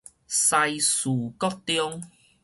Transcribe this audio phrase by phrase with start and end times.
[0.27, 2.03] 西嶼國中